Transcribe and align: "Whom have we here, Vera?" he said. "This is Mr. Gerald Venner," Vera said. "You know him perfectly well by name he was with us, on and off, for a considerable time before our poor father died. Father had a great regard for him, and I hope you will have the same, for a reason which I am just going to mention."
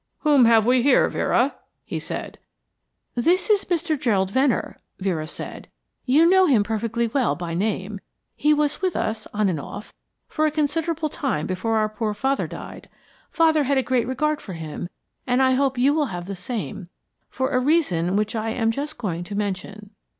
"Whom 0.21 0.45
have 0.45 0.65
we 0.65 0.81
here, 0.81 1.07
Vera?" 1.09 1.55
he 1.85 1.99
said. 1.99 2.39
"This 3.13 3.51
is 3.51 3.65
Mr. 3.65 3.99
Gerald 3.99 4.31
Venner," 4.31 4.79
Vera 4.97 5.27
said. 5.27 5.67
"You 6.07 6.27
know 6.27 6.47
him 6.47 6.63
perfectly 6.63 7.07
well 7.09 7.35
by 7.35 7.53
name 7.53 7.99
he 8.35 8.51
was 8.51 8.81
with 8.81 8.95
us, 8.95 9.27
on 9.31 9.47
and 9.47 9.59
off, 9.59 9.93
for 10.27 10.47
a 10.47 10.49
considerable 10.51 11.09
time 11.09 11.45
before 11.45 11.77
our 11.77 11.87
poor 11.87 12.15
father 12.15 12.47
died. 12.47 12.89
Father 13.29 13.65
had 13.65 13.77
a 13.77 13.83
great 13.83 14.07
regard 14.07 14.41
for 14.41 14.53
him, 14.53 14.89
and 15.27 15.39
I 15.39 15.51
hope 15.53 15.77
you 15.77 15.93
will 15.93 16.07
have 16.07 16.25
the 16.25 16.35
same, 16.35 16.89
for 17.29 17.51
a 17.51 17.59
reason 17.59 18.15
which 18.15 18.35
I 18.35 18.49
am 18.49 18.71
just 18.71 18.97
going 18.97 19.23
to 19.25 19.35
mention." 19.35 19.91